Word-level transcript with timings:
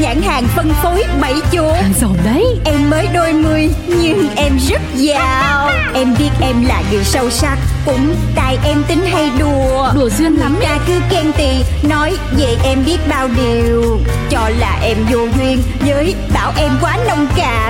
Nhãn 0.00 0.22
hàng 0.22 0.44
phân 0.56 0.72
phối 0.82 1.04
bảy 1.20 1.34
chỗ. 1.52 1.72
Giàu 2.00 2.16
đấy. 2.24 2.44
Em 2.64 2.90
mới 2.90 3.08
đôi 3.14 3.32
mươi 3.32 3.70
nhưng 3.86 4.28
em 4.36 4.58
rất 4.68 4.80
giàu. 4.94 5.70
Em 5.94 6.14
biết 6.18 6.30
em 6.40 6.64
là 6.68 6.82
người 6.90 7.04
sâu 7.04 7.30
sắc 7.30 7.58
Cũng 7.86 8.14
tại 8.34 8.58
em 8.64 8.82
tính 8.88 9.06
hay 9.12 9.30
đùa. 9.38 9.92
Đùa 9.94 10.08
Duyên 10.18 10.36
lắm 10.36 10.56
ta 10.62 10.78
cứ 10.86 10.92
khen 11.10 11.32
tì 11.32 11.48
Nói 11.88 12.16
về 12.38 12.56
em 12.64 12.84
biết 12.86 12.98
bao 13.08 13.28
điều. 13.36 14.00
Cho 14.30 14.50
là 14.58 14.78
em 14.82 14.96
vô 15.10 15.18
duyên 15.38 15.62
Với 15.80 16.14
bảo 16.34 16.52
em 16.56 16.70
quá 16.80 16.98
nông 17.08 17.26
cạn 17.36 17.65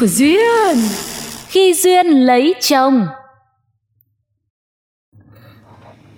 của 0.00 0.06
Duyên. 0.06 0.76
Khi 1.48 1.74
Duyên 1.74 2.06
lấy 2.06 2.54
chồng. 2.60 3.06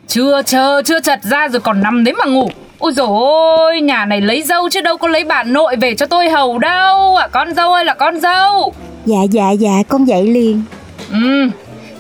Chưa 0.07 0.43
chờ 0.43 0.83
chưa 0.85 1.01
chật 1.01 1.21
ra 1.23 1.49
rồi 1.49 1.61
còn 1.61 1.83
nằm 1.83 2.05
đấy 2.05 2.15
mà 2.15 2.25
ngủ. 2.25 2.51
Ôi 2.79 2.93
dồi 2.93 3.07
ôi, 3.09 3.81
nhà 3.81 4.05
này 4.05 4.21
lấy 4.21 4.43
dâu 4.43 4.69
chứ 4.69 4.81
đâu 4.81 4.97
có 4.97 5.09
lấy 5.09 5.25
bà 5.25 5.43
nội 5.45 5.77
về 5.77 5.95
cho 5.95 6.07
tôi 6.07 6.29
hầu 6.31 6.59
đâu. 6.59 7.17
À, 7.17 7.29
Con 7.29 7.55
dâu 7.55 7.73
ơi 7.73 7.85
là 7.85 7.95
con 7.95 8.21
dâu. 8.21 8.73
Dạ 9.07 9.19
dạ 9.31 9.51
dạ 9.51 9.83
con 9.89 10.05
dậy 10.05 10.27
liền. 10.27 10.63
Ừ, 11.11 11.49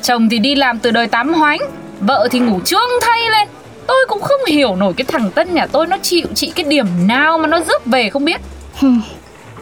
chồng 0.02 0.28
thì 0.28 0.39
đi 0.39 0.55
làm 0.55 0.78
từ 0.78 0.91
đời 0.91 1.06
tám 1.06 1.34
hoánh 1.34 1.61
Vợ 2.00 2.28
thì 2.30 2.39
ngủ 2.39 2.61
trương 2.64 2.91
thay 3.02 3.20
lên. 3.30 3.48
Tôi 3.86 4.06
cũng 4.08 4.20
không 4.20 4.41
hiểu 4.48 4.77
nổi 4.77 4.92
cái 4.96 5.05
thằng 5.05 5.30
Tân 5.30 5.55
nhà 5.55 5.67
tôi 5.67 5.86
nó 5.86 5.96
chịu 6.02 6.27
chị 6.34 6.52
cái 6.55 6.64
điểm 6.64 6.86
nào 7.06 7.39
mà 7.39 7.46
nó 7.46 7.61
rước 7.61 7.86
về 7.86 8.11
không 8.11 8.24
biết. 8.24 8.41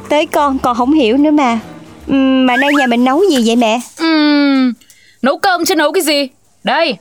Tới 0.09 0.27
con 0.27 0.59
còn 0.59 0.77
không 0.77 0.93
hiểu 0.93 1.17
nữa 1.17 1.31
mà 1.31 1.59
Mà 2.47 2.57
nay 2.57 2.71
nhà 2.79 2.87
mình 2.87 3.05
nấu 3.05 3.23
gì 3.31 3.37
vậy 3.47 3.57
mẹ? 3.57 3.81
Ừm, 3.99 4.73
nấu 5.23 5.39
cơm 5.39 5.65
chứ 5.65 5.75
nấu 5.75 5.93
cái 5.93 6.03
gì? 6.03 6.29
Đây, 6.65 6.97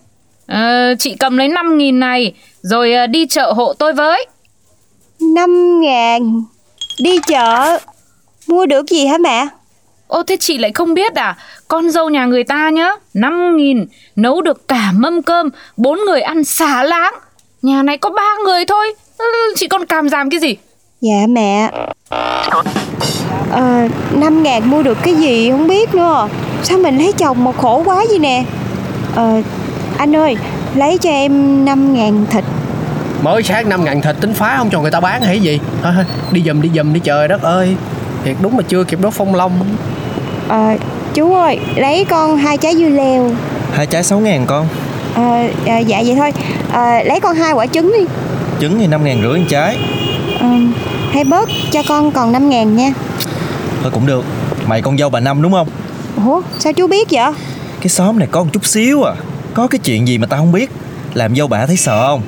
ờ, 0.47 0.95
chị 0.99 1.15
cầm 1.19 1.37
lấy 1.37 1.47
5 1.47 1.77
nghìn 1.77 1.99
này 1.99 2.33
Rồi 2.61 2.93
ờ, 2.93 3.07
đi 3.07 3.25
chợ 3.27 3.51
hộ 3.51 3.73
tôi 3.73 3.93
với. 3.93 4.25
năm 5.35 5.81
ngàn? 5.81 6.43
Đi 6.99 7.19
chợ? 7.27 7.77
Mua 8.47 8.65
được 8.65 8.85
gì 8.89 9.05
hả 9.05 9.17
mẹ? 9.17 9.45
Ô 10.07 10.23
thế 10.23 10.37
chị 10.39 10.57
lại 10.57 10.71
không 10.73 10.93
biết 10.93 11.15
à? 11.15 11.37
Con 11.67 11.89
dâu 11.91 12.09
nhà 12.09 12.25
người 12.25 12.43
ta 12.43 12.69
nhá 12.69 12.89
5 13.13 13.57
nghìn 13.57 13.85
Nấu 14.15 14.41
được 14.41 14.67
cả 14.67 14.91
mâm 14.95 15.21
cơm 15.21 15.49
bốn 15.77 15.99
người 15.99 16.21
ăn 16.21 16.43
xả 16.43 16.83
láng. 16.83 17.13
Nhà 17.61 17.83
này 17.83 17.97
có 17.97 18.09
ba 18.09 18.35
người 18.45 18.65
thôi. 18.65 18.93
Ừ, 19.17 19.25
Chị 19.55 19.67
còn 19.67 19.85
cảm 19.85 20.09
giảm 20.09 20.29
cái 20.29 20.39
gì? 20.39 20.55
Dạ 21.01 21.25
mẹ 21.29 21.71
Ờ, 23.51 23.87
năm 24.11 24.43
ngàn 24.43 24.69
mua 24.69 24.83
được 24.83 24.97
cái 25.03 25.13
gì 25.13 25.51
không 25.51 25.67
biết 25.67 25.95
nữa. 25.95 26.27
Sao 26.63 26.77
mình 26.77 26.97
lấy 26.97 27.13
chồng 27.13 27.43
mà 27.43 27.51
khổ 27.51 27.81
quá 27.85 28.05
vậy 28.09 28.19
nè? 28.19 28.43
Ờ, 29.15 29.41
anh 29.97 30.15
ơi 30.15 30.35
Lấy 30.75 30.97
cho 30.97 31.09
em 31.09 31.65
năm 31.65 31.93
ngàn 31.93 32.25
thịt. 32.31 32.43
Mới 33.21 33.43
sáng 33.43 33.69
năm 33.69 33.83
ngàn 33.83 34.01
thịt 34.01 34.15
tính 34.21 34.33
phá 34.33 34.55
không 34.57 34.69
cho 34.69 34.81
người 34.81 34.91
ta 34.91 34.99
bán 34.99 35.21
hay 35.21 35.39
gì? 35.39 35.59
Thôi 35.83 35.91
thôi 35.95 36.05
đi 36.31 36.43
giùm 36.45 36.61
đi 36.61 36.69
giùm 36.75 36.93
đi 36.93 36.99
trời 36.99 37.27
đất 37.27 37.41
ơi. 37.41 37.75
Thiệt 38.25 38.35
đúng 38.41 38.57
mà 38.57 38.63
chưa 38.67 38.83
kịp 38.83 38.99
đốt 39.01 39.13
phong 39.13 39.35
long. 39.35 39.59
Ờ, 40.47 40.77
chú 41.13 41.33
ơi 41.33 41.59
Lấy 41.75 42.05
con 42.05 42.37
hai 42.37 42.57
trái 42.57 42.75
dưa 42.75 42.89
leo. 42.89 43.31
Hai 43.73 43.85
trái 43.85 44.03
6 44.03 44.19
ngàn 44.19 44.45
con. 44.45 44.67
Ờ, 45.15 45.47
à, 45.65 45.77
dạ 45.77 46.01
vậy 46.05 46.15
thôi. 46.15 46.31
Ờ, 46.71 47.03
Lấy 47.03 47.19
con 47.19 47.35
hai 47.35 47.53
quả 47.53 47.65
trứng 47.65 47.91
đi. 47.97 48.05
Trứng 48.61 48.79
thì 48.79 48.87
5 48.87 49.03
ngàn 49.03 49.21
rưỡi 49.21 49.39
một 49.39 49.45
trái 49.49 49.77
Hay 51.11 51.23
bớt 51.23 51.49
cho 51.71 51.83
con 51.87 52.11
còn 52.11 52.31
năm 52.31 52.49
ngàn 52.49 52.75
nha. 52.75 52.93
Thôi 53.81 53.91
cũng 53.93 54.05
được. 54.05 54.25
Mày 54.67 54.81
con 54.81 54.97
dâu 54.97 55.09
bà 55.09 55.19
Năm 55.19 55.41
đúng 55.41 55.51
không? 55.51 55.67
Ủa 56.25 56.41
sao 56.59 56.73
chú 56.73 56.87
biết 56.87 57.07
vậy? 57.11 57.31
Cái 57.81 57.89
xóm 57.89 58.19
này 58.19 58.27
có 58.31 58.43
một 58.43 58.49
chút 58.53 58.65
xíu 58.65 59.03
à. 59.03 59.13
Có 59.53 59.67
cái 59.67 59.79
chuyện 59.79 60.07
gì 60.07 60.17
mà 60.17 60.27
tao 60.27 60.39
không 60.39 60.51
biết? 60.51 60.71
Làm 61.13 61.35
dâu 61.35 61.47
bà 61.47 61.65
thấy 61.65 61.77
sợ 61.77 62.07
không? 62.07 62.21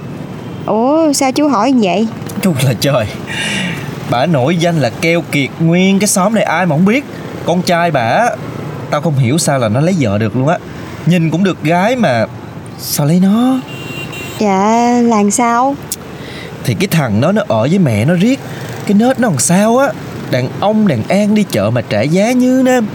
Ủa 0.65 1.13
sao 1.13 1.31
chú 1.31 1.47
hỏi 1.47 1.73
vậy? 1.81 2.07
Chú 2.41 2.53
là 2.63 2.73
trời. 2.79 3.07
Bà 4.09 4.25
nổi 4.25 4.57
danh 4.57 4.79
là 4.79 4.89
keo 4.89 5.21
kiệt 5.31 5.49
nguyên 5.59 5.99
cái 5.99 6.07
xóm 6.07 6.33
này 6.33 6.43
ai 6.43 6.65
mà 6.65 6.75
không 6.75 6.85
biết. 6.85 7.05
Con 7.45 7.61
trai 7.61 7.91
bà 7.91 8.29
Tao 8.89 9.01
không 9.01 9.17
hiểu 9.17 9.37
sao 9.37 9.59
là 9.59 9.69
nó 9.69 9.79
lấy 9.81 9.95
vợ 9.99 10.17
được 10.17 10.35
luôn 10.35 10.47
á. 10.47 10.57
Nhìn 11.05 11.31
cũng 11.31 11.43
được 11.43 11.63
gái 11.63 11.95
mà. 11.95 12.25
Sao 12.79 13.05
lấy 13.05 13.19
nó? 13.19 13.59
Dạ 14.39 14.91
làm 15.03 15.31
sao 15.31 15.75
Thì 16.63 16.73
cái 16.73 16.87
thằng 16.87 17.21
đó 17.21 17.31
nó 17.31 17.41
ở 17.47 17.61
với 17.61 17.79
mẹ 17.79 18.05
nó 18.05 18.13
riết. 18.13 18.39
Cái 18.85 18.93
nết 18.93 19.19
nó 19.19 19.29
làm 19.29 19.37
sao 19.37 19.77
á? 19.77 19.91
Đàn 20.31 20.49
ông 20.59 20.87
đàn 20.87 21.03
an 21.09 21.35
đi 21.35 21.45
chợ 21.51 21.69
mà 21.69 21.81
trả 21.81 22.01
giá 22.01 22.31
như 22.31 22.61
nêm 22.65 22.85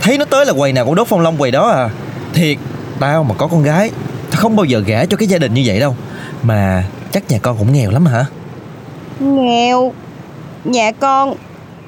Thấy 0.00 0.18
nó 0.18 0.24
tới 0.24 0.46
là 0.46 0.52
quầy 0.52 0.72
nào 0.72 0.84
cũng 0.84 0.94
đốt 0.94 1.08
phong 1.08 1.20
long 1.20 1.36
quầy 1.36 1.50
đó 1.50 1.68
à. 1.68 1.90
Thiệt 2.34 2.56
Tao 3.00 3.24
mà 3.24 3.34
có 3.38 3.46
con 3.46 3.62
gái 3.62 3.90
Tao 4.30 4.40
không 4.40 4.56
bao 4.56 4.64
giờ 4.64 4.82
gả 4.86 5.04
cho 5.04 5.16
cái 5.16 5.28
gia 5.28 5.38
đình 5.38 5.54
như 5.54 5.62
vậy 5.66 5.80
đâu. 5.80 5.96
Mà 6.42 6.84
chắc 7.12 7.30
nhà 7.30 7.38
con 7.38 7.56
cũng 7.58 7.72
nghèo 7.72 7.90
lắm 7.90 8.06
hả? 8.06 8.24
Nghèo. 9.20 9.92
Nhà 10.64 10.92
con 10.92 11.34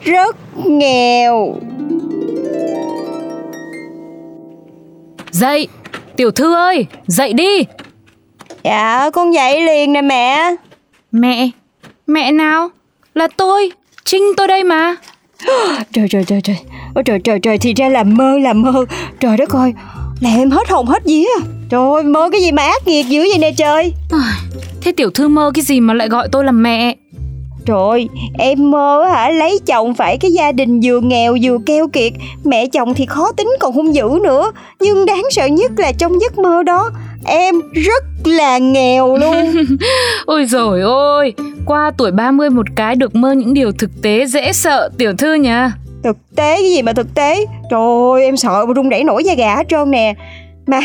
rất 0.02 0.36
nghèo. 0.56 1.54
Dậy 5.30 5.68
Tiểu 6.16 6.30
thư 6.30 6.54
ơi 6.54 6.86
Dậy 7.06 7.32
đi. 7.32 7.64
Dạ 8.64 9.10
con 9.12 9.34
dậy 9.34 9.60
liền 9.60 9.92
nè 9.92 10.02
mẹ 10.02 10.54
Mẹ 11.12 11.50
Mẹ 12.06 12.32
nào? 12.32 12.68
Là 13.14 13.28
tôi 13.36 13.72
Trinh 14.04 14.22
tôi 14.36 14.48
đây 14.48 14.64
mà. 14.64 14.96
Trời 15.92 16.08
trời 16.10 16.24
trời 16.24 16.40
trời. 16.40 16.56
Ôi 16.94 17.04
trời 17.04 17.18
trời 17.24 17.38
trời 17.42 17.58
thì 17.58 17.74
ra 17.74 17.88
là 17.88 18.04
mơ 18.04 18.38
là 18.38 18.52
mơ. 18.52 18.84
Trời 19.20 19.36
đất 19.36 19.50
ơi 19.50 19.72
Làm 20.20 20.38
em 20.38 20.50
hết 20.50 20.68
hồn 20.68 20.86
hết 20.86 21.04
vía. 21.04 21.26
Trời 21.68 21.80
ơi 21.94 22.02
mơ 22.04 22.28
cái 22.32 22.40
gì 22.40 22.52
mà 22.52 22.62
ác 22.62 22.86
nghiệt 22.86 23.06
dữ 23.06 23.20
vậy 23.20 23.38
nè 23.38 23.52
trời. 23.56 23.92
Thế 24.82 24.92
tiểu 24.92 25.10
thư 25.10 25.28
mơ 25.28 25.50
cái 25.54 25.62
gì 25.62 25.80
mà 25.80 25.94
lại 25.94 26.08
gọi 26.08 26.28
tôi 26.32 26.44
là 26.44 26.52
mẹ 26.52 26.96
Trời 27.68 27.78
ơi, 27.90 28.08
em 28.38 28.70
mơ 28.70 29.04
hả? 29.04 29.30
Lấy 29.30 29.58
chồng 29.66 29.94
phải 29.94 30.18
cái 30.18 30.30
gia 30.32 30.52
đình 30.52 30.80
vừa 30.84 31.00
nghèo 31.00 31.36
vừa 31.42 31.58
keo 31.66 31.88
kiệt. 31.88 32.12
Mẹ 32.44 32.66
chồng 32.66 32.94
thì 32.94 33.06
khó 33.06 33.32
tính 33.32 33.48
còn 33.60 33.72
hung 33.72 33.94
dữ 33.94 34.08
nữa. 34.22 34.52
Nhưng 34.80 35.06
đáng 35.06 35.22
sợ 35.30 35.46
nhất 35.46 35.70
là 35.76 35.92
trong 35.92 36.20
giấc 36.20 36.38
mơ 36.38 36.62
đó 36.62 36.90
Em 37.26 37.54
rất 37.74 38.04
là 38.24 38.58
nghèo 38.58 39.16
luôn. 39.16 39.54
Ôi 40.26 40.44
rồi 40.44 40.80
ôi 40.80 41.34
Qua 41.66 41.90
tuổi 41.98 42.10
30 42.10 42.50
một 42.50 42.66
cái 42.76 42.96
được 42.96 43.14
mơ 43.14 43.32
những 43.32 43.54
điều 43.54 43.72
thực 43.72 43.90
tế 44.02 44.26
dễ 44.26 44.52
sợ 44.52 44.88
tiểu 44.98 45.12
thư 45.18 45.34
nha 45.34 45.72
Thực 46.04 46.16
tế 46.36 46.56
cái 46.56 46.70
gì 46.70 46.82
mà 46.82 46.92
thực 46.92 47.14
tế? 47.14 47.46
Trời 47.70 47.80
ơi 48.12 48.22
em 48.22 48.36
sợ 48.36 48.64
mà 48.66 48.74
run 48.74 48.88
rẩy 48.88 49.04
nổi 49.04 49.24
da 49.24 49.34
gà 49.34 49.56
hết 49.56 49.66
trơn 49.68 49.90
nè. 49.90 50.14
Mà 50.66 50.80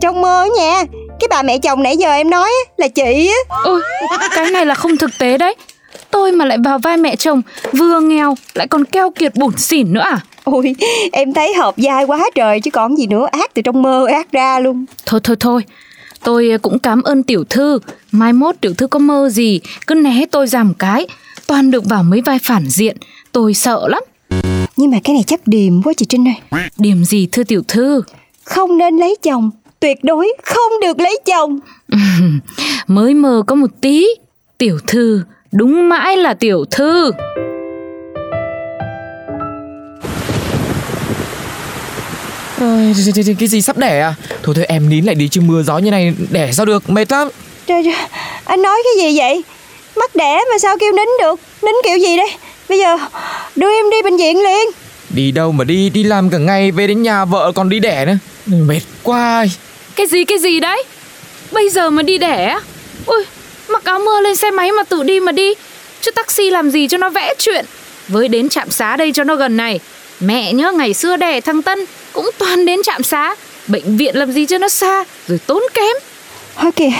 trong 0.00 0.20
mơ 0.20 0.46
nha 0.58 0.84
Cái 1.20 1.28
bà 1.30 1.42
mẹ 1.42 1.58
chồng 1.58 1.82
nãy 1.82 1.96
giờ 1.96 2.12
em 2.12 2.30
nói 2.30 2.48
á, 2.66 2.72
là 2.76 2.88
chị 2.88 3.28
á. 3.28 3.56
Ôi 3.64 3.80
cái 4.34 4.50
này 4.50 4.66
là 4.66 4.74
không 4.74 4.96
thực 4.96 5.10
tế 5.18 5.38
đấy 5.38 5.54
Tôi 6.10 6.32
mà 6.32 6.44
lại 6.44 6.58
vào 6.64 6.78
vai 6.78 6.96
mẹ 6.96 7.16
chồng 7.16 7.42
Vừa 7.72 8.00
nghèo 8.00 8.34
lại 8.54 8.66
còn 8.66 8.84
keo 8.84 9.10
kiệt 9.10 9.34
bủn 9.34 9.56
xỉn 9.56 9.92
nữa 9.92 10.00
à? 10.00 10.20
Ôi 10.44 10.74
em 11.12 11.32
thấy 11.32 11.54
hợp 11.54 11.74
vai 11.76 12.04
quá 12.04 12.30
trời 12.34 12.60
chứ 12.60 12.70
còn 12.70 12.96
gì 12.96 13.06
nữa 13.06 13.26
Ác 13.32 13.54
từ 13.54 13.62
trong 13.62 13.82
mơ 13.82 14.06
ác 14.06 14.32
ra 14.32 14.60
luôn. 14.60 14.84
Thôi 15.06 15.20
thôi 15.24 15.36
thôi 15.40 15.62
Tôi 16.24 16.50
cũng 16.62 16.78
cảm 16.78 17.02
ơn 17.02 17.22
tiểu 17.22 17.44
thư. 17.44 17.78
Mai 18.12 18.32
mốt 18.32 18.54
tiểu 18.60 18.74
thư 18.74 18.86
có 18.86 18.98
mơ 18.98 19.28
gì 19.32 19.60
Cứ 19.86 19.94
né 19.94 20.24
tôi 20.30 20.46
ra 20.46 20.62
một 20.62 20.74
cái. 20.78 21.06
Toàn 21.46 21.70
được 21.70 21.84
vào 21.84 22.02
mấy 22.02 22.20
vai 22.20 22.38
phản 22.42 22.66
diện 22.68 22.96
Tôi 23.32 23.54
sợ 23.54 23.88
lắm. 23.88 24.02
Nhưng 24.76 24.90
mà 24.90 24.98
cái 25.04 25.14
này 25.14 25.24
chắc 25.26 25.46
điềm 25.46 25.82
quá 25.82 25.92
chị 25.96 26.06
Trinh 26.08 26.28
ơi. 26.28 26.68
Điểm 26.78 27.04
gì 27.04 27.28
thưa 27.32 27.44
tiểu 27.44 27.62
thư? 27.68 28.02
Không 28.44 28.78
nên 28.78 28.96
lấy 28.96 29.16
chồng 29.22 29.50
Tuyệt 29.80 29.98
đối 30.02 30.32
không 30.42 30.72
được 30.82 31.00
lấy 31.00 31.18
chồng. 31.26 31.58
Mới 32.86 33.14
mơ 33.14 33.42
có 33.46 33.54
một 33.54 33.70
tí 33.80 34.06
Tiểu 34.58 34.78
thư 34.86 35.22
Đúng 35.52 35.88
mãi 35.88 36.16
là 36.16 36.34
tiểu 36.34 36.64
thư. 36.70 37.12
Ôi, 42.60 42.94
cái- 43.38 43.48
gì 43.48 43.62
sắp 43.62 43.78
đẻ 43.78 44.00
à? 44.00 44.14
Thôi 44.42 44.54
thôi 44.54 44.64
em 44.68 44.88
nín 44.88 45.04
lại 45.04 45.14
đi 45.14 45.28
chứ 45.28 45.40
mưa 45.40 45.62
gió 45.62 45.78
như 45.78 45.90
này 45.90 46.14
Đẻ 46.30 46.52
sao 46.52 46.66
được 46.66 46.90
mệt 46.90 47.12
lắm. 47.12 47.28
Trời 47.66 47.82
trời 47.84 47.94
Anh 48.44 48.62
nói 48.62 48.82
cái 48.84 49.04
gì 49.12 49.18
vậy? 49.18 49.42
Mắt 49.96 50.16
đẻ 50.16 50.38
mà 50.52 50.58
sao 50.58 50.76
kêu 50.80 50.92
nín 50.92 51.08
được? 51.20 51.40
Nín 51.62 51.74
kiểu 51.84 51.96
gì 51.98 52.16
đây? 52.16 52.30
Bây 52.68 52.78
giờ 52.78 52.96
đưa 53.56 53.70
em 53.72 53.90
đi 53.90 54.02
bệnh 54.04 54.16
viện 54.16 54.42
liền. 54.42 54.68
Đi 55.10 55.30
đâu 55.30 55.52
mà 55.52 55.64
đi, 55.64 55.90
đi 55.90 56.02
làm 56.04 56.30
cả 56.30 56.38
ngày 56.38 56.70
về 56.70 56.86
đến 56.86 57.02
nhà 57.02 57.24
vợ 57.24 57.52
còn 57.54 57.68
đi 57.68 57.78
đẻ 57.80 58.04
nữa. 58.06 58.16
Mệt 58.46 58.80
quá. 59.02 59.44
Cái 59.96 60.06
gì 60.06 60.24
cái 60.24 60.38
gì 60.38 60.60
đấy? 60.60 60.82
Bây 61.52 61.70
giờ 61.70 61.90
mà 61.90 62.02
đi 62.02 62.18
đẻ 62.18 62.44
á? 62.44 62.60
Ui 63.06 63.24
mặc 63.70 63.84
áo 63.84 63.98
mưa 63.98 64.20
lên 64.20 64.36
xe 64.36 64.50
máy 64.50 64.72
mà 64.72 64.82
tự 64.82 65.02
đi 65.02 65.20
mà 65.20 65.32
đi. 65.32 65.54
Chứ 66.00 66.10
taxi 66.10 66.50
làm 66.50 66.70
gì 66.70 66.88
cho 66.88 66.98
nó 66.98 67.10
vẽ 67.10 67.34
chuyện. 67.38 67.64
Với 68.08 68.28
đến 68.28 68.48
trạm 68.48 68.70
xá 68.70 68.96
đây 68.96 69.12
cho 69.12 69.24
nó 69.24 69.36
gần 69.36 69.56
này. 69.56 69.80
Mẹ 70.20 70.52
nhớ 70.52 70.72
ngày 70.72 70.94
xưa 70.94 71.16
đẻ 71.16 71.40
thằng 71.40 71.62
Tân 71.62 71.78
Cũng 72.12 72.30
toàn 72.38 72.66
đến 72.66 72.80
trạm 72.82 73.02
xá. 73.02 73.34
Bệnh 73.66 73.96
viện 73.96 74.16
làm 74.16 74.32
gì 74.32 74.46
cho 74.46 74.58
nó 74.58 74.68
xa 74.68 75.04
Rồi 75.28 75.38
tốn 75.46 75.62
kém. 75.74 75.96
Thôi 76.56 76.72
kìa 76.76 76.90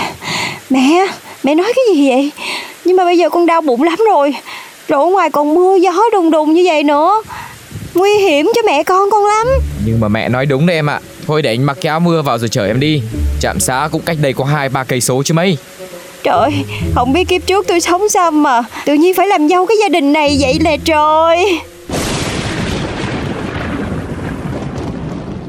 Mẹ 0.70 1.06
Mẹ 1.43 1.55
nói 1.55 1.73
cái 1.76 1.97
gì 1.97 2.09
vậy? 2.11 2.31
Nhưng 2.85 2.97
mà 2.97 3.05
bây 3.05 3.19
giờ 3.19 3.29
con 3.31 3.47
đau 3.47 3.61
bụng 3.61 3.82
lắm 3.82 3.99
rồi. 4.09 4.35
Rồi 4.88 5.05
ở 5.05 5.11
ngoài 5.11 5.31
còn 5.31 5.55
mưa 5.55 5.76
gió 5.76 5.93
đùng 6.12 6.31
đùng 6.31 6.55
như 6.55 6.62
vậy 6.67 6.82
nữa. 6.82 7.23
Nguy 7.94 8.19
hiểm 8.19 8.50
cho 8.55 8.62
mẹ 8.67 8.82
con 8.82 9.11
con 9.11 9.25
lắm. 9.25 9.47
Nhưng 9.87 10.00
mà 10.00 10.09
mẹ 10.09 10.29
nói 10.29 10.47
đúng 10.47 10.67
đấy 10.67 10.76
em 10.76 10.91
ạ. 10.91 11.00
Thôi 11.26 11.43
để 11.43 11.50
anh 11.50 11.67
mặc 11.67 11.79
cái 11.81 11.91
áo 11.91 12.00
mưa 12.00 12.23
vào 12.23 12.38
rồi 12.38 12.49
chở 12.49 12.67
em 12.67 12.81
đi. 12.81 13.03
Trạm 13.41 13.61
xá 13.61 13.88
cũng 13.93 14.03
cách 14.03 14.17
đây 14.23 14.32
có 14.32 14.44
hai 14.44 14.69
ba 14.69 14.85
cây 14.85 15.00
số 15.00 15.23
chứ 15.23 15.35
mấy 15.35 15.59
Trời 16.28 16.64
Không 16.94 17.12
biết 17.12 17.28
kiếp 17.28 17.46
trước 17.46 17.66
tôi 17.69 17.80
sống 17.80 18.08
sao 18.08 18.30
mà 18.30 18.62
Tự 18.84 18.94
nhiên 18.94 19.14
phải 19.14 19.26
làm 19.26 19.48
dâu 19.48 19.66
cái 19.66 19.76
gia 19.80 19.88
đình 19.88 20.12
này 20.12 20.36
vậy 20.40 20.58
nè 20.64 20.76
trời. 20.84 21.60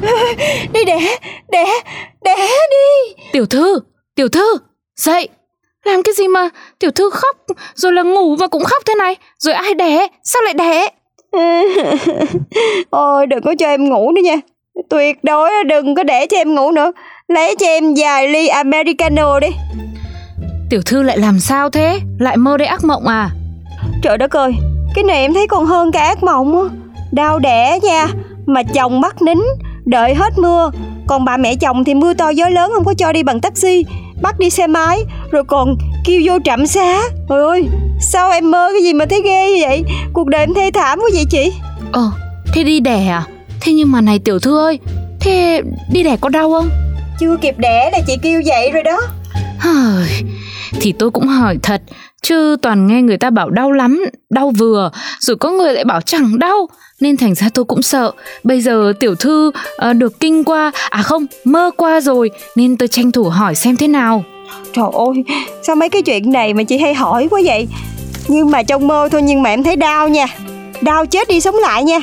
Đi 0.73 0.85
đẻ 0.85 0.99
Đẻ 1.49 1.65
Đẻ 2.23 2.35
đi. 2.71 3.13
Tiểu 3.31 3.45
thư 3.45 3.79
Tiểu 4.15 4.29
thư 4.29 4.57
Dậy. 4.95 5.29
Làm 5.85 6.03
cái 6.03 6.13
gì 6.13 6.27
mà 6.27 6.49
tiểu 6.79 6.91
thư 6.91 7.09
khóc 7.09 7.37
Rồi 7.75 7.93
là 7.93 8.03
ngủ 8.03 8.35
và 8.35 8.47
cũng 8.47 8.63
khóc 8.63 8.83
thế 8.85 8.95
này? 8.95 9.15
Rồi 9.39 9.55
ai 9.55 9.73
đẻ? 9.73 10.07
Sao 10.23 10.41
lại 10.41 10.53
đẻ? 10.53 10.87
Ôi 12.89 13.25
đừng 13.25 13.41
có 13.41 13.55
cho 13.59 13.67
em 13.67 13.89
ngủ 13.89 14.11
nữa 14.11 14.21
nha. 14.23 14.35
Tuyệt 14.89 15.23
đối 15.23 15.51
là 15.51 15.63
đừng 15.63 15.95
có 15.95 16.03
để 16.03 16.27
cho 16.27 16.37
em 16.37 16.55
ngủ 16.55 16.71
nữa. 16.71 16.91
Lấy 17.27 17.55
cho 17.55 17.65
em 17.65 17.93
vài 17.97 18.27
ly 18.27 18.47
Americano 18.47 19.39
đi 19.39 19.47
Tiểu 20.69 20.81
thư 20.81 21.01
lại 21.01 21.17
làm 21.17 21.39
sao 21.39 21.69
thế? 21.69 21.99
Lại 22.19 22.37
mơ 22.37 22.55
thấy 22.57 22.67
ác 22.67 22.83
mộng 22.83 23.07
à? 23.07 23.29
Trời 24.01 24.17
đất 24.17 24.31
ơi 24.31 24.51
Cái 24.95 25.03
này 25.03 25.17
em 25.17 25.33
thấy 25.33 25.47
còn 25.47 25.65
hơn 25.65 25.91
cả 25.91 26.03
ác 26.03 26.23
mộng 26.23 26.55
á. 26.63 26.75
Đau 27.11 27.39
đẻ 27.39 27.79
nha 27.83 28.07
Mà 28.45 28.63
chồng 28.63 29.01
bắt 29.01 29.21
nín 29.21 29.37
Đợi 29.85 30.13
hết 30.13 30.37
mưa. 30.37 30.71
Còn 31.07 31.25
bà 31.25 31.37
mẹ 31.37 31.55
chồng 31.55 31.83
thì 31.83 31.93
mưa 31.93 32.13
to 32.13 32.29
gió 32.29 32.49
lớn 32.49 32.71
Không 32.75 32.85
có 32.85 32.93
cho 32.93 33.13
đi 33.13 33.23
bằng 33.23 33.41
taxi. 33.41 33.85
Bắt 34.21 34.39
đi 34.39 34.49
xe 34.49 34.67
máy 34.67 34.99
Rồi 35.31 35.43
còn 35.43 35.75
kêu 36.05 36.21
vô 36.25 36.37
trạm 36.45 36.67
xá. 36.67 37.01
Trời 37.29 37.41
ơi 37.43 37.67
Sao 38.01 38.31
em 38.31 38.51
mơ 38.51 38.69
cái 38.73 38.83
gì 38.83 38.93
mà 38.93 39.05
thấy 39.05 39.21
ghê 39.21 39.49
như 39.51 39.65
vậy? 39.67 39.83
Cuộc 40.13 40.27
đời 40.27 40.41
em 40.41 40.53
thê 40.53 40.71
thảm 40.73 40.99
quá 40.99 41.09
vậy 41.13 41.25
chị. 41.29 41.53
Ờ 41.91 42.11
Thế 42.53 42.63
đi 42.63 42.79
đẻ 42.79 43.07
à? 43.07 43.23
Thế 43.61 43.73
nhưng 43.73 43.91
mà 43.91 44.01
này 44.01 44.19
tiểu 44.19 44.39
thư 44.39 44.59
ơi 44.59 44.79
Thế 45.19 45.61
đi 45.91 46.03
đẻ 46.03 46.17
có 46.21 46.29
đau 46.29 46.51
không? 46.51 46.69
Chưa 47.19 47.37
kịp 47.41 47.55
đẻ 47.57 47.89
là 47.91 47.99
chị 48.07 48.17
kêu 48.21 48.41
vậy 48.45 48.71
rồi 48.71 48.83
đó 48.83 48.99
thì 50.81 50.91
tôi 50.91 51.11
cũng 51.11 51.27
hỏi 51.27 51.57
thật 51.63 51.81
Chứ 52.21 52.57
toàn 52.61 52.87
nghe 52.87 53.01
người 53.01 53.17
ta 53.17 53.29
bảo 53.29 53.49
đau 53.49 53.71
lắm 53.71 54.05
Đau 54.29 54.51
vừa 54.57 54.91
Rồi 55.19 55.37
có 55.37 55.51
người 55.51 55.73
lại 55.73 55.83
bảo 55.83 56.01
chẳng 56.01 56.39
đau. 56.39 56.69
Nên 56.99 57.17
thành 57.17 57.35
ra 57.35 57.49
tôi 57.53 57.65
cũng 57.65 57.81
sợ. 57.81 58.11
Bây 58.43 58.61
giờ 58.61 58.93
tiểu 58.99 59.15
thư 59.15 59.47
uh, 59.89 59.95
được 59.95 60.19
kinh 60.19 60.43
qua 60.43 60.71
À 60.89 61.01
không 61.01 61.25
mơ 61.43 61.71
qua 61.77 62.01
rồi 62.01 62.31
Nên 62.55 62.77
tôi 62.77 62.87
tranh 62.87 63.11
thủ 63.11 63.23
hỏi 63.23 63.55
xem 63.55 63.75
thế 63.75 63.87
nào. 63.87 64.23
Trời 64.73 64.85
ơi 64.93 65.23
Sao 65.63 65.75
mấy 65.75 65.89
cái 65.89 66.01
chuyện 66.01 66.31
này 66.31 66.53
mà 66.53 66.63
chị 66.63 66.77
hay 66.77 66.93
hỏi 66.93 67.27
quá 67.31 67.41
vậy? 67.45 67.67
Nhưng 68.27 68.51
mà 68.51 68.63
trong 68.63 68.87
mơ 68.87 69.09
thôi 69.11 69.21
nhưng 69.21 69.43
mà 69.43 69.49
em 69.49 69.63
thấy 69.63 69.75
đau 69.75 70.07
nha. 70.07 70.25
Đau 70.81 71.05
chết 71.05 71.27
đi 71.27 71.41
sống 71.41 71.55
lại 71.55 71.83
nha. 71.83 71.99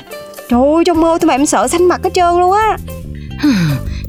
Trời 0.49 0.61
ơi 0.75 0.85
trong 0.87 1.01
mơ 1.01 1.19
thôi 1.21 1.29
mà 1.29 1.35
em 1.35 1.47
sợ 1.47 1.69
xanh 1.69 1.89
mặt 1.89 2.01
hết 2.05 2.11
trơn 2.15 2.41
luôn 2.41 2.53
á. 2.53 2.77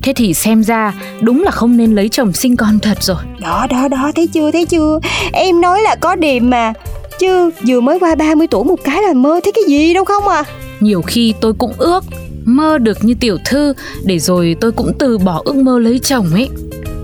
Thế 0.07 0.13
thì 0.13 0.33
xem 0.33 0.63
ra 0.63 0.93
đúng 1.21 1.43
là 1.43 1.51
không 1.51 1.77
nên 1.77 1.95
lấy 1.95 2.09
chồng 2.09 2.33
sinh 2.33 2.57
con 2.57 2.79
thật 2.79 3.03
rồi. 3.03 3.17
Đó 3.41 3.67
đó 3.69 3.87
đó 3.87 4.11
thấy 4.15 4.27
chưa 4.27 4.51
thấy 4.51 4.65
chưa? 4.65 4.99
Em 5.33 5.61
nói 5.61 5.81
là 5.81 5.95
có 5.95 6.15
điềm 6.15 6.49
mà. 6.49 6.73
Chứ 7.19 7.51
vừa 7.67 7.81
mới 7.81 7.99
qua 7.99 8.15
30 8.15 8.47
tuổi 8.47 8.63
một 8.63 8.75
cái 8.83 9.01
là 9.01 9.13
mơ 9.13 9.39
thấy 9.43 9.51
cái 9.51 9.63
gì 9.67 9.93
đâu 9.93 10.05
không 10.05 10.27
à? 10.27 10.43
Nhiều 10.79 11.01
khi 11.01 11.33
tôi 11.41 11.53
cũng 11.53 11.73
ước 11.77 12.03
Mơ 12.45 12.77
được 12.77 12.97
như 13.01 13.13
tiểu 13.19 13.37
thư 13.45 13.73
Để 14.03 14.19
rồi 14.19 14.55
tôi 14.61 14.71
cũng 14.71 14.91
từ 14.99 15.17
bỏ 15.17 15.41
ước 15.45 15.55
mơ 15.55 15.79
lấy 15.79 15.99
chồng 15.99 16.29
ấy. 16.33 16.49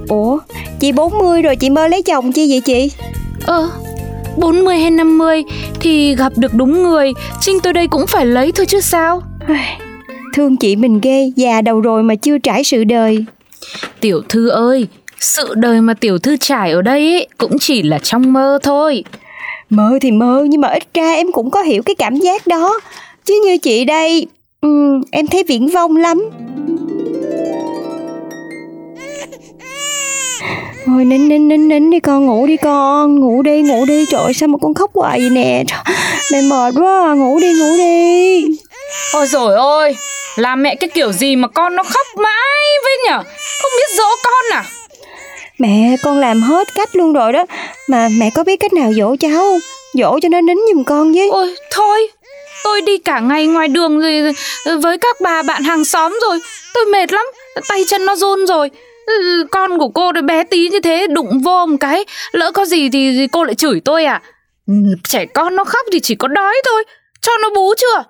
Ủa 0.10 0.40
chị 0.80 0.92
40 0.92 1.42
rồi 1.42 1.56
chị 1.56 1.70
mơ 1.70 1.88
lấy 1.88 2.02
chồng 2.02 2.32
chi 2.32 2.50
vậy 2.50 2.62
chị? 2.62 2.92
Ờ 3.46 3.70
40 4.38 4.78
hay 4.78 4.92
50 4.92 5.44
Thì 5.80 6.16
gặp 6.16 6.34
được 6.36 6.54
đúng 6.54 6.84
người 6.84 7.14
Trinh 7.42 7.60
tôi 7.64 7.74
đây 7.74 7.88
cũng 7.88 8.08
phải 8.08 8.26
lấy 8.26 8.52
thôi 8.52 8.66
chứ 8.66 8.82
sao 8.82 9.22
Thương 10.34 10.58
chị 10.58 10.76
mình 10.76 11.00
ghê 11.02 11.32
Già 11.36 11.62
đầu 11.62 11.82
rồi 11.82 12.04
mà 12.04 12.16
chưa 12.16 12.38
trải 12.38 12.64
sự 12.64 12.84
đời. 12.84 13.26
Tiểu 14.00 14.22
thư 14.30 14.50
ơi 14.50 14.88
Sự 15.20 15.54
đời 15.56 15.82
mà 15.82 15.94
tiểu 15.94 16.20
thư 16.20 16.38
trải 16.38 16.72
ở 16.72 16.82
đây 16.82 17.14
ấy, 17.14 17.28
Cũng 17.38 17.60
chỉ 17.60 17.82
là 17.82 18.00
trong 18.00 18.34
mơ 18.34 18.60
thôi. 18.64 19.04
Mơ 19.70 20.00
thì 20.02 20.12
mơ 20.12 20.46
nhưng 20.50 20.62
mà 20.62 20.68
ít 20.68 20.84
ra 20.94 21.14
em 21.14 21.32
cũng 21.32 21.52
có 21.52 21.62
hiểu 21.62 21.84
cái 21.84 21.96
cảm 21.96 22.16
giác 22.16 22.48
đó. 22.48 22.80
Chứ 23.26 23.42
như 23.46 23.58
chị 23.58 23.86
đây 23.86 24.28
um, 24.62 25.02
Em 25.12 25.28
thấy 25.28 25.44
viễn 25.44 25.68
vông 25.68 25.98
lắm. 25.98 26.30
Thôi 30.86 31.06
nín 31.06 31.30
nín 31.30 31.48
nín 31.48 31.68
nín 31.68 31.90
đi 31.90 32.00
con 32.00 32.26
ngủ 32.26 32.48
đi 32.48 32.58
con 32.58 33.20
Ngủ 33.20 33.42
đi 33.42 33.62
ngủ 33.62 33.86
đi. 33.86 34.06
Trời 34.06 34.22
ơi, 34.22 34.34
sao 34.34 34.48
mà 34.48 34.58
con 34.62 34.74
khóc 34.74 34.92
hoài 34.94 35.20
vậy 35.20 35.30
nè? 35.30 35.64
Mẹ 36.32 36.42
mệt 36.42 36.74
quá 36.76 37.10
à. 37.10 37.14
ngủ 37.14 37.40
đi 37.40 37.54
ngủ 37.60 37.78
đi. 37.78 38.46
Ôi 39.14 39.28
rồi 39.28 39.56
ôi 39.56 39.96
Làm 40.36 40.64
mẹ 40.64 40.76
cái 40.76 40.90
kiểu 40.90 41.12
gì 41.12 41.36
mà 41.36 41.48
con 41.48 41.76
nó 41.76 41.84
khóc 41.84 42.08
mãi 42.18 42.64
với 42.84 42.98
nhở? 43.06 43.18
Không 43.62 43.72
biết 43.78 43.98
dỗ 43.98 44.10
con 44.24 44.44
à? 44.52 44.64
Mẹ 45.60 45.96
con 46.04 46.20
làm 46.20 46.42
hết 46.42 46.68
cách 46.76 46.96
luôn 46.96 47.14
rồi 47.14 47.34
đó. 47.34 47.46
Mà 47.88 48.08
mẹ 48.20 48.30
có 48.36 48.44
biết 48.44 48.56
cách 48.60 48.74
nào 48.74 48.94
dỗ 48.94 49.16
cháu? 49.20 49.32
Không 49.32 49.60
Dỗ 49.94 50.20
cho 50.22 50.30
nó 50.30 50.42
nín 50.42 50.58
giùm 50.74 50.84
con 50.84 51.14
với. 51.14 51.30
Ôi 51.32 51.56
thôi. 51.72 52.08
Tôi 52.64 52.82
đi 52.82 52.98
cả 52.98 53.20
ngày 53.20 53.48
ngoài 53.48 53.68
đường 53.68 54.00
rồi 54.00 54.34
với 54.82 54.98
các 54.98 55.22
bà 55.22 55.42
bạn 55.44 55.64
hàng 55.64 55.86
xóm 55.86 56.20
rồi. 56.28 56.40
Tôi 56.74 56.86
mệt 56.86 57.14
lắm. 57.14 57.26
Tay 57.70 57.84
chân 57.88 58.06
nó 58.06 58.16
run 58.16 58.46
rồi. 58.46 58.70
Ừ, 59.06 59.48
Con 59.52 59.80
của 59.80 59.90
cô 59.90 60.12
bé 60.26 60.44
tí 60.44 60.70
như 60.70 60.80
thế 60.80 61.08
Đụng 61.08 61.42
vô 61.44 61.66
một 61.66 61.78
cái. 61.80 62.06
Lỡ 62.32 62.52
có 62.52 62.66
gì 62.66 62.90
thì 62.90 63.28
cô 63.32 63.44
lại 63.44 63.56
chửi 63.56 63.82
tôi 63.86 64.06
à? 64.06 64.22
Ừ, 64.68 64.74
Trẻ 65.10 65.25
con 65.25 65.56
nó 65.56 65.63
khóc 65.63 65.86
thì 65.92 66.00
chỉ 66.00 66.16
có 66.16 66.28
đói 66.28 66.56
thôi. 66.66 66.84
Cho 67.22 67.32
nó 67.42 67.50
bú 67.50 67.74
chưa 67.78 68.04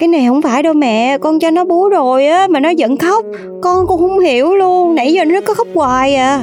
Cái 0.00 0.08
này 0.08 0.26
không 0.28 0.42
phải 0.42 0.62
đâu 0.62 0.74
mẹ 0.74 1.18
Con 1.18 1.40
cho 1.40 1.50
nó 1.50 1.64
bú 1.64 1.88
rồi 1.88 2.26
á 2.26 2.46
Mà 2.50 2.60
nó 2.60 2.72
vẫn 2.78 2.96
khóc. 2.96 3.24
Con 3.62 3.86
cũng 3.86 4.00
không 4.00 4.18
hiểu 4.18 4.54
luôn 4.54 4.94
Nãy 4.94 5.12
giờ 5.12 5.24
nó 5.24 5.40
cứ 5.46 5.54
khóc 5.54 5.66
hoài 5.74 6.14
à. 6.14 6.40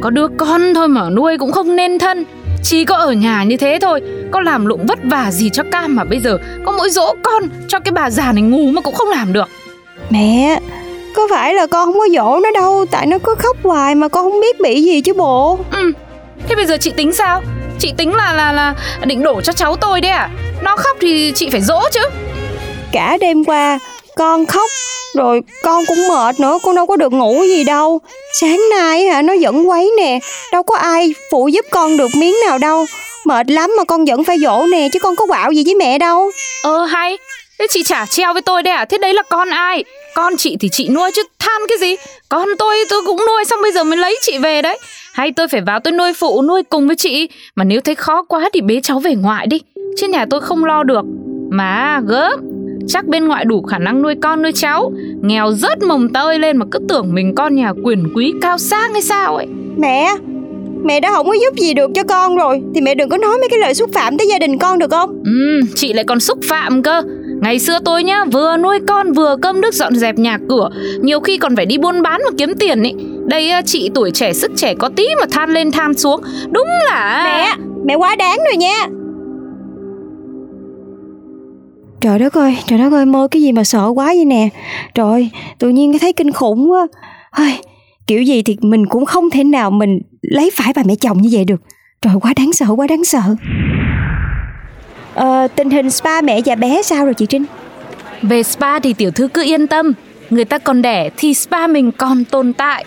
Có 0.00 0.10
đứa 0.10 0.26
con 0.38 0.74
thôi 0.74 0.88
mà 0.88 1.10
nuôi 1.10 1.38
cũng 1.38 1.52
không 1.52 1.76
nên 1.76 1.98
thân. 1.98 2.24
Chỉ 2.62 2.84
có 2.84 2.96
ở 2.96 3.12
nhà 3.12 3.44
như 3.44 3.56
thế 3.56 3.78
thôi 3.80 4.00
Có 4.30 4.40
làm 4.40 4.66
lụng 4.66 4.86
vất 4.86 4.98
vả 5.04 5.30
gì 5.30 5.50
cho 5.50 5.62
cam 5.72 5.96
mà 5.96 6.04
bây 6.04 6.20
giờ 6.20 6.38
Có 6.64 6.72
mỗi 6.72 6.90
dỗ 6.90 7.14
con 7.22 7.42
cho 7.68 7.78
cái 7.78 7.92
bà 7.92 8.10
già 8.10 8.32
này 8.32 8.42
ngủ 8.42 8.70
mà 8.70 8.80
cũng 8.80 8.94
không 8.94 9.08
làm 9.08 9.32
được. 9.32 9.48
Mẹ 10.10 10.60
Có 11.14 11.22
phải 11.30 11.54
là 11.54 11.66
con 11.66 11.86
không 11.86 11.98
có 11.98 12.08
dỗ 12.16 12.40
nó 12.42 12.50
đâu 12.54 12.86
Tại 12.90 13.06
nó 13.06 13.18
cứ 13.18 13.34
khóc 13.38 13.56
hoài 13.62 13.94
mà 13.94 14.08
con 14.08 14.24
không 14.24 14.40
biết 14.40 14.60
bị 14.60 14.82
gì 14.82 15.00
chứ 15.00 15.12
bộ. 15.14 15.58
Ừ 15.72 15.92
Thế 16.48 16.54
bây 16.56 16.66
giờ 16.66 16.76
chị 16.80 16.92
tính 16.96 17.12
sao? 17.12 17.42
Chị 17.78 17.92
tính 17.96 18.14
là 18.14 18.32
là 18.32 18.52
là 18.52 18.74
định 19.04 19.22
đổ 19.22 19.40
cho 19.40 19.52
cháu 19.52 19.76
tôi 19.76 20.00
đấy 20.00 20.10
à 20.10 20.30
Nó 20.62 20.76
khóc 20.76 20.96
thì 21.00 21.32
chị 21.34 21.50
phải 21.50 21.60
dỗ 21.60 21.80
chứ 21.92 22.00
Cả 22.92 23.16
đêm 23.20 23.44
qua. 23.44 23.78
Con 24.16 24.46
khóc, 24.46 24.70
Rồi 25.14 25.40
con 25.62 25.84
cũng 25.86 26.08
mệt 26.08 26.40
nữa, 26.40 26.58
Con 26.62 26.74
đâu 26.74 26.86
có 26.86 26.96
được 26.96 27.12
ngủ 27.12 27.42
gì 27.42 27.64
đâu. 27.64 28.00
Sáng 28.40 28.60
nay 28.70 29.04
hả, 29.04 29.22
nó 29.22 29.34
vẫn 29.40 29.68
quấy 29.68 29.90
nè, 29.96 30.18
Đâu 30.52 30.62
có 30.62 30.76
ai 30.76 31.14
phụ 31.30 31.48
giúp 31.48 31.64
con 31.70 31.96
được 31.96 32.10
miếng 32.16 32.34
nào 32.46 32.58
đâu. 32.58 32.86
Mệt 33.26 33.50
lắm 33.50 33.70
mà 33.76 33.84
con 33.84 34.04
vẫn 34.04 34.24
phải 34.24 34.38
dỗ 34.38 34.66
nè, 34.70 34.88
Chứ 34.92 34.98
con 35.02 35.16
có 35.16 35.26
quạo 35.26 35.52
gì 35.52 35.62
với 35.64 35.74
mẹ 35.74 35.98
đâu. 35.98 36.30
Ờ 36.62 36.84
hay. 36.84 37.18
Thế 37.58 37.66
chị 37.70 37.82
trả 37.82 38.06
treo 38.06 38.32
với 38.32 38.42
tôi 38.42 38.62
đây 38.62 38.74
à? 38.74 38.84
Thế 38.84 38.98
đấy 38.98 39.14
là 39.14 39.22
con 39.22 39.48
ai? 39.48 39.84
Con 40.14 40.36
chị 40.36 40.56
thì 40.60 40.68
chị 40.68 40.88
nuôi 40.88 41.10
chứ 41.14 41.22
than 41.38 41.60
cái 41.68 41.78
gì? 41.78 41.96
Con 42.28 42.48
tôi 42.58 42.76
tôi 42.90 43.02
cũng 43.06 43.16
nuôi, 43.26 43.44
xong 43.44 43.62
bây 43.62 43.72
giờ 43.72 43.84
mới 43.84 43.96
lấy 43.96 44.18
chị 44.22 44.38
về 44.38 44.62
đấy. 44.62 44.78
Hay 45.12 45.32
tôi 45.32 45.48
phải 45.48 45.60
vào 45.60 45.80
tôi 45.80 45.92
nuôi 45.92 46.12
phụ, 46.12 46.42
nuôi 46.42 46.62
cùng 46.62 46.86
với 46.86 46.96
chị. 46.96 47.28
Mà 47.54 47.64
nếu 47.64 47.80
thấy 47.80 47.94
khó 47.94 48.22
quá 48.22 48.48
thì 48.52 48.60
bế 48.60 48.80
cháu 48.82 48.98
về 48.98 49.14
ngoại 49.14 49.46
đi, 49.46 49.60
Chứ 49.96 50.08
nhà 50.08 50.24
tôi 50.30 50.40
không 50.40 50.64
lo 50.64 50.82
được. 50.82 51.04
Mà 51.50 52.00
gớm 52.06 52.40
Chắc 52.88 53.06
bên 53.06 53.28
ngoại 53.28 53.44
đủ 53.44 53.62
khả 53.62 53.78
năng 53.78 54.02
nuôi 54.02 54.14
con 54.22 54.42
nuôi 54.42 54.52
cháu. 54.54 54.92
Nghèo 55.22 55.52
rớt 55.52 55.82
mồng 55.82 56.08
tơi 56.08 56.38
lên 56.38 56.56
mà 56.56 56.66
cứ 56.70 56.78
tưởng 56.88 57.14
mình 57.14 57.34
con 57.34 57.54
nhà 57.54 57.72
quyền 57.84 58.04
quý 58.14 58.34
cao 58.42 58.58
sang 58.58 58.92
hay 58.92 59.02
sao 59.02 59.36
ấy. 59.36 59.46
Mẹ 59.78 60.14
Mẹ 60.84 61.00
đã 61.00 61.10
không 61.12 61.26
có 61.26 61.32
giúp 61.32 61.58
gì 61.58 61.74
được 61.74 61.90
cho 61.94 62.02
con 62.04 62.36
rồi. 62.36 62.62
Thì 62.74 62.80
mẹ 62.80 62.94
đừng 62.94 63.08
có 63.08 63.16
nói 63.18 63.36
mấy 63.40 63.48
cái 63.48 63.58
lời 63.58 63.74
xúc 63.74 63.90
phạm 63.94 64.18
tới 64.18 64.26
gia 64.30 64.38
đình 64.38 64.58
con 64.58 64.78
được 64.78 64.90
không? 64.90 65.22
Ừ, 65.24 65.60
chị 65.74 65.92
lại 65.92 66.04
còn 66.04 66.20
xúc 66.20 66.38
phạm 66.44 66.82
cơ. 66.82 67.02
Ngày 67.42 67.58
xưa 67.58 67.78
tôi 67.84 68.04
nhá, 68.04 68.24
vừa 68.32 68.56
nuôi 68.56 68.78
con 68.88 69.12
vừa 69.12 69.36
cơm 69.42 69.60
nước 69.60 69.74
dọn 69.74 69.96
dẹp 69.96 70.18
nhà 70.18 70.38
cửa. 70.48 70.68
Nhiều 71.00 71.20
khi 71.20 71.38
còn 71.38 71.56
phải 71.56 71.66
đi 71.66 71.78
buôn 71.78 72.02
bán 72.02 72.20
mà 72.24 72.30
kiếm 72.38 72.54
tiền 72.58 72.82
ấy. 72.82 72.94
Đây 73.26 73.50
á, 73.50 73.62
chị 73.62 73.90
tuổi 73.94 74.10
trẻ 74.10 74.32
sức 74.32 74.50
trẻ 74.56 74.74
có 74.74 74.90
tí 74.96 75.04
mà 75.20 75.26
than 75.30 75.50
lên 75.50 75.70
than 75.70 75.94
xuống. 75.94 76.20
Đúng 76.50 76.66
là 76.90 77.22
Mẹ 77.24 77.64
Mẹ 77.84 77.94
quá 77.94 78.16
đáng 78.16 78.38
rồi 78.38 78.56
nha 78.56 78.86
Trời 82.00 82.18
đất 82.18 82.32
ơi, 82.32 82.56
trời 82.66 82.78
đất 82.78 82.92
ơi, 82.92 83.06
mơ 83.06 83.28
cái 83.30 83.42
gì 83.42 83.52
mà 83.52 83.64
sợ 83.64 83.86
quá 83.94 84.06
vậy 84.06 84.24
nè. 84.24 84.48
Trời 84.94 85.30
tự 85.58 85.68
nhiên 85.68 85.98
thấy 85.98 86.12
kinh 86.12 86.32
khủng 86.32 86.70
quá. 86.70 86.86
Ôi, 87.30 87.52
Kiểu 88.10 88.22
gì 88.22 88.42
thì 88.42 88.56
mình 88.60 88.86
cũng 88.86 89.04
không 89.04 89.30
thể 89.30 89.44
nào 89.44 89.70
mình 89.70 90.00
lấy 90.22 90.50
phải 90.54 90.72
bà 90.76 90.82
mẹ 90.86 90.94
chồng 90.94 91.22
như 91.22 91.28
vậy 91.32 91.44
được. 91.44 91.60
Trời 92.02 92.14
quá 92.20 92.34
đáng 92.36 92.52
sợ, 92.52 92.66
quá 92.76 92.86
đáng 92.86 93.04
sợ. 93.04 93.20
Ờ, 95.14 95.48
tình 95.56 95.70
hình 95.70 95.90
spa 95.90 96.20
mẹ 96.20 96.40
và 96.44 96.54
bé 96.54 96.82
sao 96.82 97.04
rồi 97.04 97.14
chị 97.14 97.26
Trinh? 97.26 97.44
Về 98.22 98.42
spa 98.42 98.78
thì 98.78 98.92
tiểu 98.92 99.10
thư 99.10 99.28
cứ 99.28 99.42
yên 99.44 99.66
tâm. 99.66 99.92
Người 100.30 100.44
ta 100.44 100.58
còn 100.58 100.82
đẻ 100.82 101.10
thì 101.16 101.34
spa 101.34 101.66
mình 101.66 101.92
còn 101.92 102.24
tồn 102.24 102.52
tại. 102.52 102.84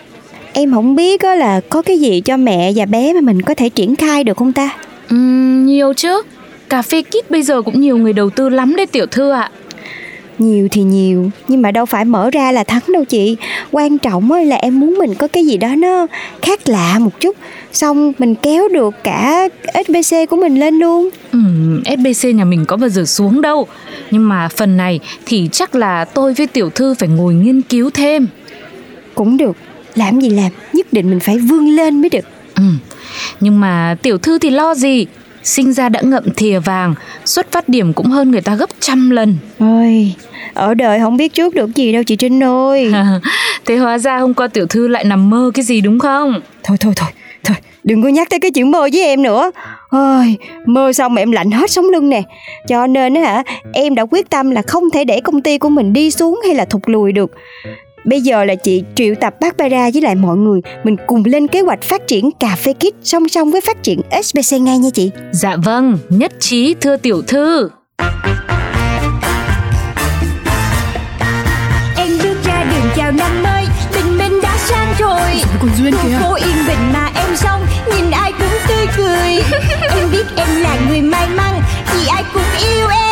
Em 0.53 0.73
không 0.73 0.95
biết 0.95 1.23
là 1.23 1.61
có 1.69 1.81
cái 1.81 1.99
gì 1.99 2.21
cho 2.21 2.37
mẹ 2.37 2.71
và 2.75 2.85
bé 2.85 3.13
mà 3.13 3.21
mình 3.21 3.41
có 3.41 3.53
thể 3.53 3.69
triển 3.69 3.95
khai 3.95 4.23
được 4.23 4.37
không 4.37 4.53
ta? 4.53 4.69
Ừm, 5.09 5.65
nhiều 5.65 5.93
chứ 5.93 6.21
Cà 6.73 6.81
phê 6.81 7.01
kit 7.01 7.31
bây 7.31 7.43
giờ 7.43 7.61
cũng 7.61 7.81
nhiều 7.81 7.97
người 7.97 8.13
đầu 8.13 8.29
tư 8.29 8.49
lắm 8.49 8.75
đấy 8.75 8.85
tiểu 8.85 9.05
thư 9.05 9.31
ạ. 9.31 9.51
Nhiều 10.39 10.67
thì 10.71 10.81
nhiều 10.81 11.29
Nhưng 11.47 11.61
mà 11.61 11.71
đâu 11.71 11.85
phải 11.85 12.05
mở 12.05 12.29
ra 12.29 12.51
là 12.51 12.63
thắng 12.63 12.81
đâu 12.93 13.05
chị. 13.05 13.35
Quan 13.71 13.97
trọng 13.97 14.31
là 14.31 14.55
em 14.55 14.79
muốn 14.79 14.97
mình 14.97 15.15
có 15.15 15.27
cái 15.27 15.45
gì 15.45 15.57
đó 15.57 15.75
nó 15.75 16.07
khác 16.41 16.69
lạ 16.69 16.99
một 16.99 17.19
chút 17.19 17.37
Xong 17.71 18.13
mình 18.19 18.35
kéo 18.35 18.67
được 18.67 18.95
cả 19.03 19.49
SBC 19.85 20.15
của 20.29 20.35
mình 20.35 20.59
lên 20.59 20.79
luôn. 20.79 21.09
Ừm, 21.31 21.83
SBC 21.85 22.35
nhà 22.35 22.45
mình 22.45 22.65
có 22.65 22.77
bao 22.77 22.89
giờ 22.89 23.05
xuống 23.05 23.41
đâu 23.41 23.67
Nhưng 24.11 24.29
mà 24.29 24.47
phần 24.47 24.77
này 24.77 24.99
thì 25.25 25.49
chắc 25.51 25.75
là 25.75 26.05
tôi 26.05 26.33
với 26.33 26.47
tiểu 26.47 26.69
thư 26.69 26.93
phải 26.93 27.09
ngồi 27.09 27.33
nghiên 27.33 27.61
cứu 27.61 27.89
thêm. 27.89 28.27
Cũng 29.15 29.37
được 29.37 29.55
Làm 29.95 30.21
gì 30.21 30.29
làm 30.29 30.51
Nhất 30.73 30.87
định 30.91 31.09
mình 31.09 31.19
phải 31.19 31.37
vươn 31.37 31.67
lên 31.67 32.01
mới 32.01 32.09
được. 32.09 32.25
Ừ. 32.55 32.63
Nhưng 33.39 33.59
mà 33.59 33.95
tiểu 34.01 34.17
thư 34.17 34.39
thì 34.39 34.49
lo 34.49 34.75
gì 34.75 35.05
Sinh 35.43 35.73
ra 35.73 35.89
đã 35.89 36.01
ngậm 36.01 36.23
thìa 36.35 36.59
vàng 36.59 36.95
Xuất 37.25 37.51
phát 37.51 37.69
điểm 37.69 37.93
cũng 37.93 38.07
hơn 38.07 38.31
người 38.31 38.41
ta 38.41 38.55
gấp 38.55 38.69
trăm 38.79 39.09
lần. 39.09 39.37
Ôi 39.59 40.15
Ở 40.53 40.73
đời 40.73 40.99
không 40.99 41.17
biết 41.17 41.33
trước 41.33 41.55
được 41.55 41.75
gì 41.75 41.91
đâu 41.91 42.03
chị 42.03 42.15
Trinh 42.15 42.43
ơi. 42.43 42.93
Thế 43.65 43.77
hóa 43.77 43.97
ra 43.97 44.17
hôm 44.17 44.33
qua 44.33 44.47
tiểu 44.47 44.65
thư 44.65 44.87
lại 44.87 45.03
nằm 45.03 45.29
mơ 45.29 45.51
cái 45.53 45.63
gì 45.65 45.81
đúng 45.81 45.99
không? 45.99 46.41
Thôi 46.63 46.77
thôi 46.79 46.93
thôi 46.95 47.09
Thôi 47.43 47.57
đừng 47.83 48.03
có 48.03 48.09
nhắc 48.09 48.29
tới 48.29 48.39
cái 48.39 48.51
chuyện 48.51 48.71
mơ 48.71 48.89
với 48.93 49.03
em 49.03 49.21
nữa. 49.21 49.51
Ôi 49.89 50.37
Mơ 50.65 50.93
xong 50.93 51.13
mà 51.13 51.21
em 51.21 51.31
lạnh 51.31 51.51
hết 51.51 51.71
sống 51.71 51.85
lưng 51.89 52.09
nè. 52.09 52.23
Cho 52.67 52.87
nên 52.87 53.13
á 53.13 53.21
hả 53.21 53.43
Em 53.73 53.95
đã 53.95 54.05
quyết 54.05 54.29
tâm 54.29 54.51
là 54.51 54.61
không 54.67 54.89
thể 54.89 55.05
để 55.05 55.19
công 55.21 55.41
ty 55.41 55.57
của 55.57 55.69
mình 55.69 55.93
đi 55.93 56.11
xuống 56.11 56.39
hay 56.45 56.55
là 56.55 56.65
thụt 56.65 56.81
lùi 56.85 57.11
được 57.11 57.31
Bây 58.05 58.21
giờ 58.21 58.45
là 58.45 58.55
chị 58.55 58.83
triệu 58.95 59.15
tập 59.21 59.35
Barbara 59.41 59.89
với 59.93 60.01
lại 60.01 60.15
mọi 60.15 60.37
người. 60.37 60.61
Mình 60.83 60.95
cùng 61.07 61.23
lên 61.25 61.47
kế 61.47 61.61
hoạch 61.61 61.81
phát 61.81 62.07
triển 62.07 62.29
cà 62.39 62.55
phê 62.55 62.73
kit 62.73 62.93
song 63.03 63.29
song 63.29 63.51
với 63.51 63.61
phát 63.61 63.83
triển 63.83 64.01
SBC 64.23 64.61
ngay 64.61 64.77
nha 64.77 64.89
chị. 64.93 65.11
Dạ 65.31 65.55
vâng, 65.65 65.97
nhất 66.09 66.31
trí 66.39 66.75
thưa 66.81 66.97
tiểu 66.97 67.21
thư. 67.21 67.69
Em 71.97 72.09
bước 72.23 72.35
ra 72.45 72.63
đường 72.63 72.91
chào 72.95 73.11
năm 73.11 73.43
mới 73.43 73.65
Bình 73.95 74.17
minh 74.17 74.41
đã 74.43 74.57
sang 74.57 74.93
rồi. 74.99 75.31
Con 75.61 75.69
Duyên 75.77 75.93
kìa 76.03 76.17
Phố 76.21 76.33
yên 76.33 76.55
bình 76.67 76.93
mà 76.93 77.11
em 77.15 77.35
xong 77.35 77.61
Nhìn 77.95 78.11
ai 78.11 78.31
cũng 78.31 78.57
tươi 78.67 78.85
cười. 78.97 79.43
Em 79.99 80.11
biết 80.11 80.25
em 80.37 80.47
là 80.61 80.77
người 80.89 81.01
may 81.01 81.27
mắn 81.29 81.61
Vì 81.93 82.07
ai 82.07 82.23
cũng 82.33 82.43
yêu 82.59 82.87
em 82.87 83.02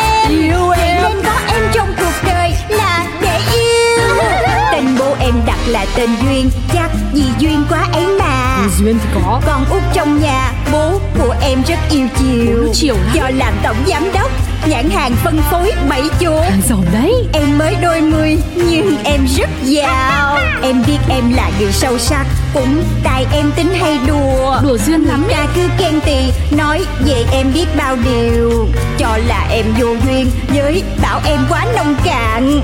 là 5.72 5.86
tên 5.96 6.10
Duyên. 6.22 6.50
Chắc 6.74 6.90
vì 7.12 7.24
duyên 7.38 7.64
quá 7.68 7.88
ấy 7.92 8.06
mà. 8.18 8.68
Duyên 8.78 8.98
thì 9.02 9.08
có. 9.14 9.40
Con 9.46 9.64
út 9.70 9.82
trong 9.94 10.22
nhà 10.22 10.52
Bố 10.72 11.00
của 11.18 11.34
em 11.40 11.62
rất 11.68 11.78
yêu 11.90 12.06
chiều. 12.18 12.72
Chiều 12.74 12.94
lắm. 12.94 13.14
Do 13.14 13.30
làm 13.36 13.54
tổng 13.62 13.76
giám 13.86 14.12
đốc 14.14 14.30
Nhãn 14.66 14.90
hàng 14.90 15.12
phân 15.24 15.40
phối 15.50 15.72
bảy 15.88 16.02
chỗ. 16.20 16.44
Giàu 16.68 16.84
đấy. 16.92 17.12
Em 17.32 17.58
mới 17.58 17.76
đôi 17.82 18.00
mươi 18.00 18.38
nhưng 18.54 18.96
em 19.04 19.26
rất 19.38 19.48
giàu. 19.64 20.38
Em 20.62 20.82
biết 20.86 20.98
em 21.08 21.34
là 21.34 21.50
người 21.60 21.72
sâu 21.72 21.98
sắc 21.98 22.26
Cũng 22.54 22.82
tại 23.04 23.26
em 23.32 23.52
tính 23.56 23.68
hay 23.80 23.98
đùa. 24.06 24.56
Đùa 24.62 24.78
duyên 24.78 25.04
lắm 25.04 25.24
ta 25.28 25.46
cứ 25.54 25.62
khen 25.78 26.00
tì 26.00 26.18
Nói 26.56 26.84
về 27.06 27.24
em 27.32 27.52
biết 27.54 27.66
bao 27.76 27.96
điều. 28.04 28.68
Cho 28.98 29.18
là 29.26 29.46
em 29.50 29.66
vô 29.78 29.96
duyên 30.06 30.30
Với 30.48 30.82
bảo 31.02 31.20
em 31.24 31.40
quá 31.48 31.66
nông 31.76 31.94
cạn 32.04 32.60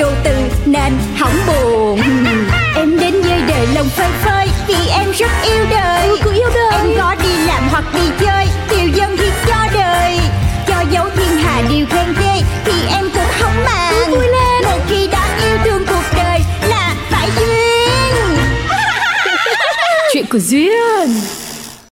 vô 0.00 0.06
từ 0.24 0.30
nên 0.66 0.92
hỏng 1.16 1.36
buồn. 1.46 2.00
Em 2.76 2.98
đến 2.98 3.22
với 3.22 3.40
đời 3.48 3.66
lòng 3.74 3.88
phơi 3.88 4.10
phới 4.24 4.48
Vì 4.68 4.88
em 4.90 5.10
rất 5.12 5.30
yêu 5.44 5.64
đời. 5.70 6.08
Ừ, 6.08 6.32
yêu 6.32 6.48
đời. 6.54 6.72
Em 6.72 6.86
có 6.98 7.14
đi 7.22 7.46
làm 7.46 7.68
hoặc 7.70 7.84
đi 7.94 8.10
chơi 8.20 8.46
Điều 8.70 8.88
dân 8.88 9.16
hiến 9.16 9.32
cho 9.46 9.66
đời. 9.74 10.18
Cho 10.66 10.84
dấu 10.90 11.06
thiên 11.16 11.38
hà 11.38 11.62
điều 11.70 11.86
khen 11.86 12.14
ghê 12.20 12.42
Thì 12.64 12.72
em 12.90 13.04
cũng 13.14 13.30
không 13.40 13.64
màng. 13.64 14.10
Vui 14.10 14.26
lên 14.26 14.64
Một 14.64 14.80
khi 14.88 15.06
đã 15.06 15.38
yêu 15.42 15.58
thương 15.64 15.86
cuộc 15.86 16.16
đời 16.16 16.40
Là 16.68 16.94
phải 17.10 17.28
duyên. 17.36 18.38
Chuyện 20.12 20.26
của 20.26 20.38
Duyên 20.38 21.39